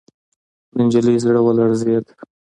[0.73, 2.05] د نجلۍ زړه ولړزېد.